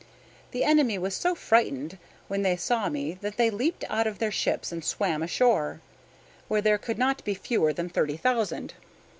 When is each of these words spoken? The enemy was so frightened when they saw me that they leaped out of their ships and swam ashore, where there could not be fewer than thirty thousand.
The 0.49 0.63
enemy 0.63 0.97
was 0.97 1.13
so 1.13 1.35
frightened 1.35 1.99
when 2.27 2.41
they 2.41 2.55
saw 2.57 2.89
me 2.89 3.19
that 3.21 3.37
they 3.37 3.51
leaped 3.51 3.85
out 3.87 4.07
of 4.07 4.17
their 4.17 4.31
ships 4.31 4.71
and 4.71 4.83
swam 4.83 5.21
ashore, 5.21 5.79
where 6.47 6.59
there 6.59 6.79
could 6.79 6.97
not 6.97 7.23
be 7.23 7.35
fewer 7.35 7.71
than 7.71 7.87
thirty 7.87 8.17
thousand. 8.17 8.73